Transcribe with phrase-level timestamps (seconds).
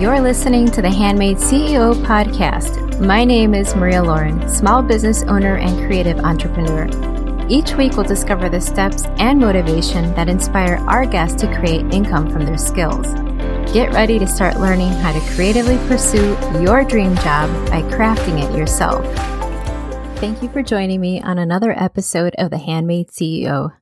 [0.00, 2.98] You're listening to the Handmade CEO podcast.
[3.00, 6.88] My name is Maria Loren, small business owner and creative entrepreneur.
[7.50, 12.32] Each week, we'll discover the steps and motivation that inspire our guests to create income
[12.32, 13.08] from their skills.
[13.74, 18.56] Get ready to start learning how to creatively pursue your dream job by crafting it
[18.56, 19.04] yourself.
[20.16, 23.72] Thank you for joining me on another episode of The Handmade CEO.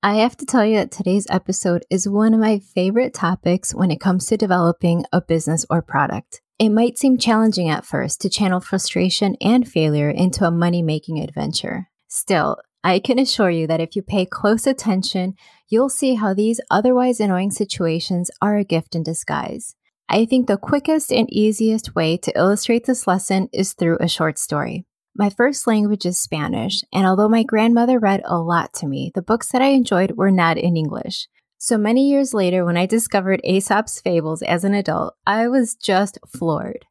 [0.00, 3.90] I have to tell you that today's episode is one of my favorite topics when
[3.90, 6.40] it comes to developing a business or product.
[6.56, 11.18] It might seem challenging at first to channel frustration and failure into a money making
[11.18, 11.88] adventure.
[12.06, 15.34] Still, I can assure you that if you pay close attention,
[15.68, 19.74] you'll see how these otherwise annoying situations are a gift in disguise.
[20.08, 24.38] I think the quickest and easiest way to illustrate this lesson is through a short
[24.38, 24.86] story.
[25.18, 29.20] My first language is Spanish, and although my grandmother read a lot to me, the
[29.20, 31.26] books that I enjoyed were not in English.
[31.58, 36.18] So many years later, when I discovered Aesop's Fables as an adult, I was just
[36.24, 36.86] floored.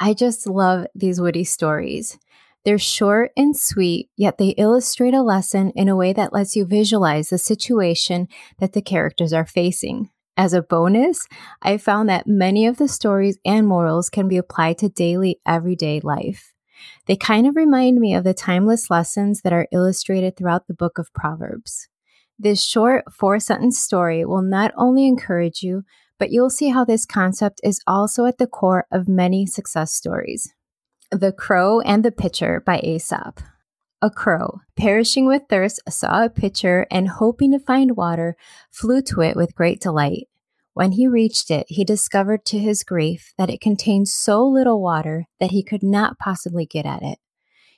[0.00, 2.18] I just love these witty stories.
[2.64, 6.64] They're short and sweet, yet they illustrate a lesson in a way that lets you
[6.64, 8.26] visualize the situation
[8.58, 10.10] that the characters are facing.
[10.36, 11.28] As a bonus,
[11.62, 16.00] I found that many of the stories and morals can be applied to daily, everyday
[16.00, 16.52] life.
[17.06, 20.98] They kind of remind me of the timeless lessons that are illustrated throughout the book
[20.98, 21.88] of Proverbs.
[22.38, 25.84] This short four sentence story will not only encourage you,
[26.18, 30.52] but you'll see how this concept is also at the core of many success stories.
[31.10, 33.40] The Crow and the Pitcher by Aesop.
[34.00, 38.36] A crow, perishing with thirst, saw a pitcher and, hoping to find water,
[38.70, 40.28] flew to it with great delight.
[40.74, 45.26] When he reached it, he discovered to his grief that it contained so little water
[45.38, 47.18] that he could not possibly get at it.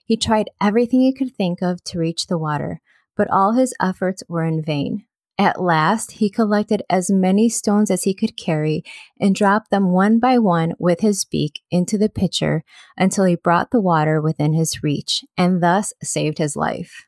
[0.05, 2.81] He tried everything he could think of to reach the water,
[3.17, 5.07] but all his efforts were in vain.
[5.37, 8.85] At last, he collected as many stones as he could carry
[9.19, 12.63] and dropped them one by one with his beak into the pitcher
[12.97, 17.07] until he brought the water within his reach and thus saved his life.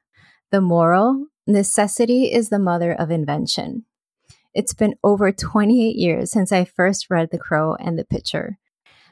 [0.51, 3.85] The moral necessity is the mother of invention.
[4.57, 8.59] It's been over 28 years since I first read The Crow and the Pitcher.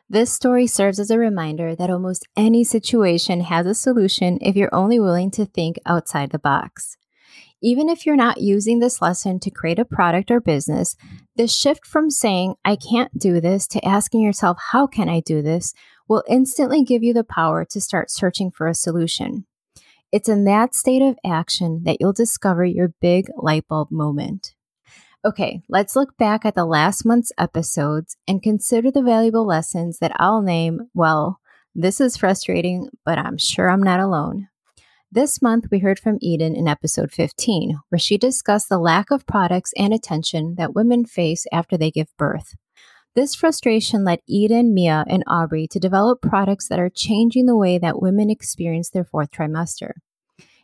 [0.08, 4.74] This story serves as a reminder that almost any situation has a solution if you're
[4.74, 6.96] only willing to think outside the box.
[7.62, 10.96] Even if you're not using this lesson to create a product or business,
[11.36, 15.42] the shift from saying, I can't do this, to asking yourself, How can I do
[15.42, 15.74] this?
[16.08, 19.44] will instantly give you the power to start searching for a solution.
[20.10, 24.53] It's in that state of action that you'll discover your big light bulb moment.
[25.26, 30.12] Okay, let's look back at the last month's episodes and consider the valuable lessons that
[30.16, 30.90] I'll name.
[30.92, 31.40] Well,
[31.74, 34.48] this is frustrating, but I'm sure I'm not alone.
[35.10, 39.26] This month, we heard from Eden in episode 15, where she discussed the lack of
[39.26, 42.54] products and attention that women face after they give birth.
[43.14, 47.78] This frustration led Eden, Mia, and Aubrey to develop products that are changing the way
[47.78, 49.92] that women experience their fourth trimester.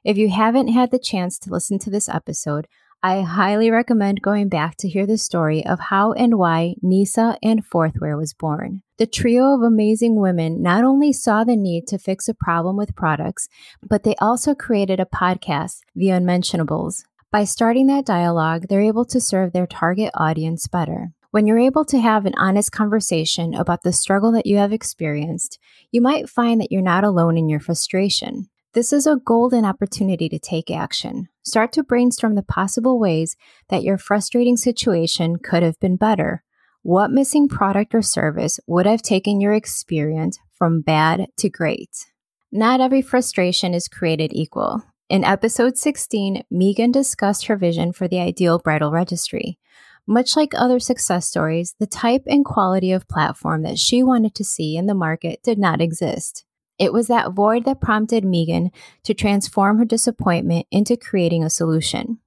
[0.05, 2.67] If you haven't had the chance to listen to this episode,
[3.03, 7.65] I highly recommend going back to hear the story of how and why Nisa and
[7.65, 8.83] Fourthwear was born.
[8.99, 12.95] The trio of amazing women not only saw the need to fix a problem with
[12.95, 13.49] products,
[13.83, 17.07] but they also created a podcast, The Unmentionables.
[17.31, 21.13] By starting that dialogue, they're able to serve their target audience better.
[21.31, 25.59] When you're able to have an honest conversation about the struggle that you have experienced,
[25.91, 28.51] you might find that you're not alone in your frustration.
[28.75, 31.30] This is a golden opportunity to take action.
[31.43, 33.37] Start to brainstorm the possible ways
[33.71, 36.43] that your frustrating situation could have been better.
[36.83, 42.07] What missing product or service would have taken your experience from bad to great?
[42.53, 44.83] Not every frustration is created equal.
[45.09, 49.59] In episode 16, Megan discussed her vision for the ideal bridal registry.
[50.07, 54.45] Much like other success stories, the type and quality of platform that she wanted to
[54.45, 56.45] see in the market did not exist.
[56.81, 58.71] It was that void that prompted Megan
[59.05, 62.21] to transform her disappointment into creating a solution.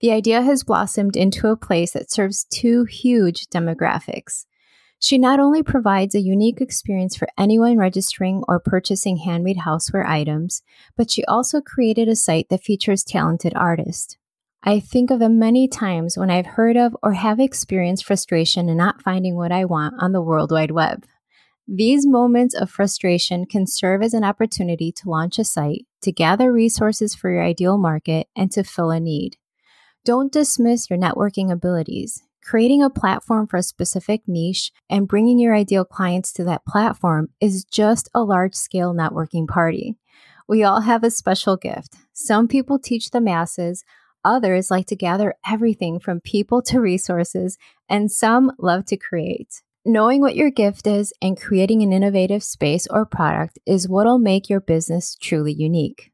[0.00, 4.46] The idea has blossomed into a place that serves two huge demographics.
[4.98, 10.62] She not only provides a unique experience for anyone registering or purchasing handmade houseware items,
[10.96, 14.16] but she also created a site that features talented artists.
[14.62, 18.78] I think of the many times when I've heard of or have experienced frustration in
[18.78, 21.04] not finding what I want on the World Wide Web.
[21.68, 26.52] These moments of frustration can serve as an opportunity to launch a site, to gather
[26.52, 29.36] resources for your ideal market, and to fill a need.
[30.04, 32.22] Don't dismiss your networking abilities.
[32.44, 37.28] Creating a platform for a specific niche and bringing your ideal clients to that platform
[37.40, 39.96] is just a large scale networking party.
[40.48, 41.94] We all have a special gift.
[42.12, 43.84] Some people teach the masses,
[44.24, 47.56] others like to gather everything from people to resources,
[47.88, 49.62] and some love to create.
[49.84, 54.48] Knowing what your gift is and creating an innovative space or product is what'll make
[54.48, 56.12] your business truly unique.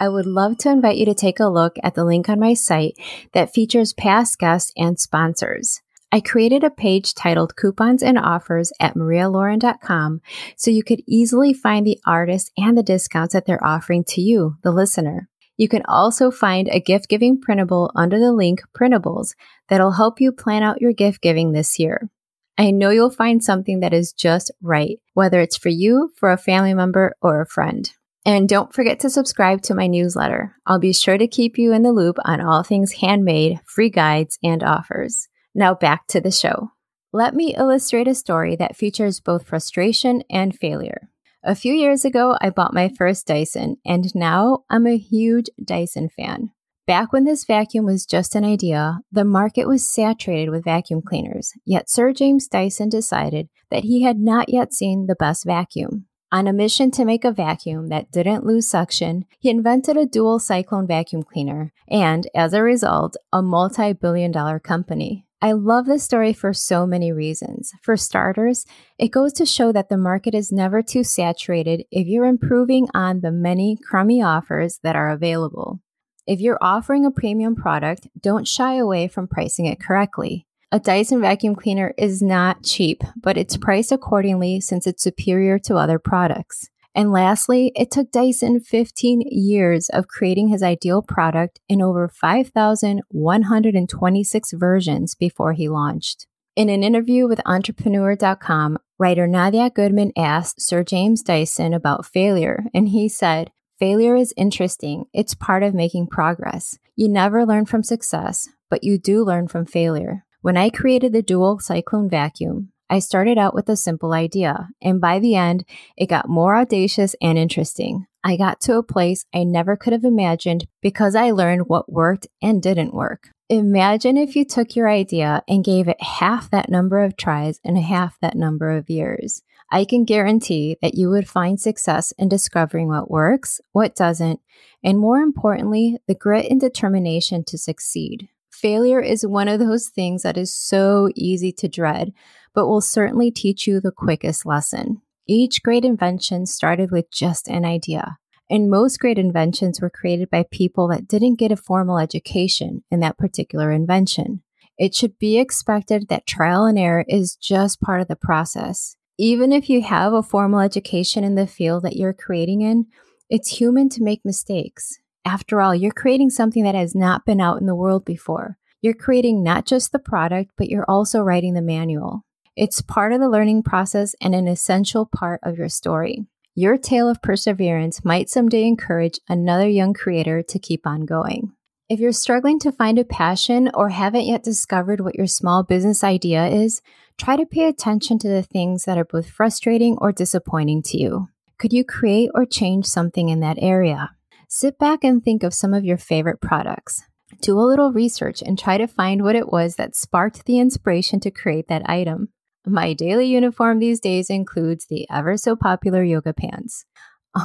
[0.00, 2.54] I would love to invite you to take a look at the link on my
[2.54, 2.94] site
[3.32, 5.82] that features past guests and sponsors.
[6.10, 10.22] I created a page titled Coupons and Offers at marialoren.com
[10.56, 14.56] so you could easily find the artists and the discounts that they're offering to you,
[14.62, 15.28] the listener.
[15.58, 19.34] You can also find a gift giving printable under the link Printables
[19.68, 22.08] that'll help you plan out your gift giving this year.
[22.56, 26.38] I know you'll find something that is just right, whether it's for you, for a
[26.38, 27.90] family member, or a friend.
[28.24, 30.56] And don't forget to subscribe to my newsletter.
[30.64, 34.38] I'll be sure to keep you in the loop on all things handmade, free guides,
[34.42, 35.28] and offers.
[35.54, 36.70] Now back to the show.
[37.12, 41.10] Let me illustrate a story that features both frustration and failure.
[41.44, 46.08] A few years ago, I bought my first Dyson, and now I'm a huge Dyson
[46.08, 46.50] fan.
[46.86, 51.54] Back when this vacuum was just an idea, the market was saturated with vacuum cleaners,
[51.64, 56.04] yet Sir James Dyson decided that he had not yet seen the best vacuum.
[56.30, 60.38] On a mission to make a vacuum that didn't lose suction, he invented a dual
[60.38, 65.24] cyclone vacuum cleaner and, as a result, a multi billion dollar company.
[65.40, 67.72] I love this story for so many reasons.
[67.80, 68.66] For starters,
[68.98, 73.20] it goes to show that the market is never too saturated if you're improving on
[73.20, 75.80] the many crummy offers that are available.
[76.26, 80.46] If you're offering a premium product, don't shy away from pricing it correctly.
[80.72, 85.76] A Dyson vacuum cleaner is not cheap, but it's priced accordingly since it's superior to
[85.76, 86.70] other products.
[86.94, 94.52] And lastly, it took Dyson 15 years of creating his ideal product in over 5,126
[94.52, 96.26] versions before he launched.
[96.56, 102.88] In an interview with Entrepreneur.com, writer Nadia Goodman asked Sir James Dyson about failure, and
[102.88, 105.06] he said, Failure is interesting.
[105.12, 106.78] It's part of making progress.
[106.94, 110.24] You never learn from success, but you do learn from failure.
[110.42, 115.00] When I created the dual cyclone vacuum, I started out with a simple idea, and
[115.00, 115.64] by the end,
[115.96, 118.06] it got more audacious and interesting.
[118.22, 122.28] I got to a place I never could have imagined because I learned what worked
[122.40, 123.30] and didn't work.
[123.48, 127.76] Imagine if you took your idea and gave it half that number of tries and
[127.76, 129.42] half that number of years.
[129.74, 134.38] I can guarantee that you would find success in discovering what works, what doesn't,
[134.84, 138.28] and more importantly, the grit and determination to succeed.
[138.52, 142.12] Failure is one of those things that is so easy to dread,
[142.54, 145.02] but will certainly teach you the quickest lesson.
[145.26, 148.18] Each great invention started with just an idea.
[148.48, 153.00] And most great inventions were created by people that didn't get a formal education in
[153.00, 154.44] that particular invention.
[154.78, 158.94] It should be expected that trial and error is just part of the process.
[159.18, 162.86] Even if you have a formal education in the field that you're creating in,
[163.30, 164.98] it's human to make mistakes.
[165.24, 168.58] After all, you're creating something that has not been out in the world before.
[168.82, 172.24] You're creating not just the product, but you're also writing the manual.
[172.56, 176.26] It's part of the learning process and an essential part of your story.
[176.56, 181.52] Your tale of perseverance might someday encourage another young creator to keep on going.
[181.86, 186.02] If you're struggling to find a passion or haven't yet discovered what your small business
[186.02, 186.80] idea is,
[187.18, 191.28] try to pay attention to the things that are both frustrating or disappointing to you.
[191.58, 194.12] Could you create or change something in that area?
[194.48, 197.02] Sit back and think of some of your favorite products.
[197.42, 201.20] Do a little research and try to find what it was that sparked the inspiration
[201.20, 202.30] to create that item.
[202.66, 206.86] My daily uniform these days includes the ever so popular yoga pants.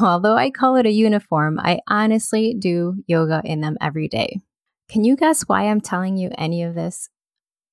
[0.01, 4.39] Although I call it a uniform, I honestly do yoga in them every day.
[4.89, 7.09] Can you guess why I'm telling you any of this?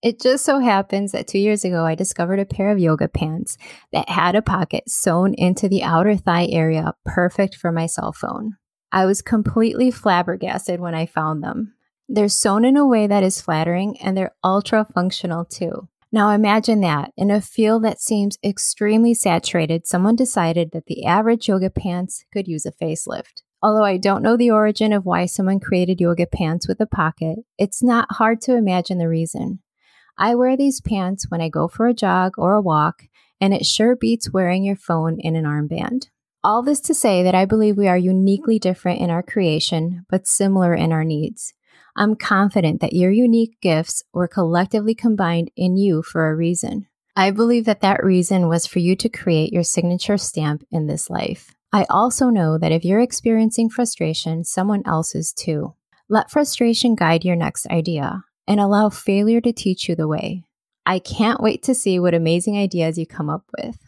[0.03, 3.57] It just so happens that two years ago, I discovered a pair of yoga pants
[3.93, 8.57] that had a pocket sewn into the outer thigh area, perfect for my cell phone.
[8.93, 11.75] I was completely flabbergasted when I found them.
[12.09, 15.89] They're sewn in a way that is flattering and they're ultra functional too.
[16.13, 21.49] Now imagine that in a field that seems extremely saturated, someone decided that the average
[21.49, 23.43] yoga pants could use a facelift.
[23.63, 27.39] Although I don't know the origin of why someone created yoga pants with a pocket,
[27.59, 29.61] it's not hard to imagine the reason.
[30.19, 33.03] I wear these pants when I go for a jog or a walk,
[33.41, 36.09] and it sure beats wearing your phone in an armband.
[36.45, 40.29] All this to say that I believe we are uniquely different in our creation, but
[40.29, 41.53] similar in our needs.
[41.99, 46.87] I'm confident that your unique gifts were collectively combined in you for a reason.
[47.17, 51.09] I believe that that reason was for you to create your signature stamp in this
[51.09, 51.55] life.
[51.73, 55.75] I also know that if you're experiencing frustration, someone else is too.
[56.11, 60.45] Let frustration guide your next idea and allow failure to teach you the way.
[60.85, 63.79] I can't wait to see what amazing ideas you come up with.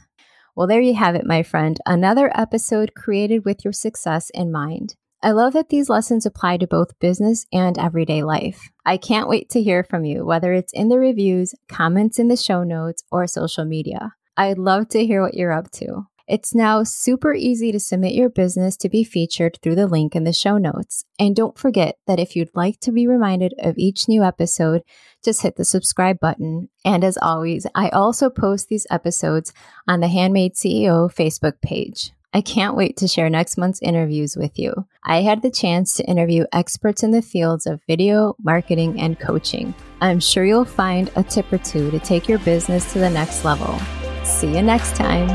[0.57, 1.79] Well, there you have it, my friend.
[1.85, 4.97] Another episode created with your success in mind.
[5.21, 8.71] I love that these lessons apply to both business and everyday life.
[8.87, 12.37] I can't wait to hear from you, whether it's in the reviews, comments in the
[12.37, 14.15] show notes, or social media.
[14.37, 16.07] I'd love to hear what you're up to.
[16.29, 20.23] It's now super easy to submit your business to be featured through the link in
[20.23, 21.05] the show notes.
[21.19, 24.83] And don't forget that if you'd like to be reminded of each new episode,
[25.25, 26.69] just hit the subscribe button.
[26.85, 29.53] And as always, I also post these episodes
[29.89, 32.13] on the Handmade CEO Facebook page.
[32.35, 34.87] I can't wait to share next month's interviews with you.
[35.03, 39.75] I had the chance to interview experts in the fields of video, marketing, and coaching.
[40.03, 43.45] I'm sure you'll find a tip or two to take your business to the next
[43.45, 43.79] level.
[44.25, 45.29] See you next time.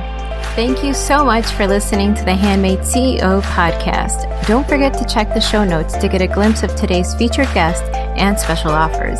[0.56, 4.46] Thank you so much for listening to the Handmade CEO podcast.
[4.46, 7.84] Don't forget to check the show notes to get a glimpse of today's featured guest
[7.96, 9.20] and special offers.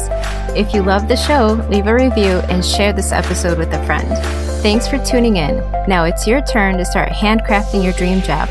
[0.56, 4.43] If you love the show, leave a review and share this episode with a friend.
[4.64, 5.58] Thanks for tuning in.
[5.90, 8.48] Now it's your turn to start handcrafting your dream job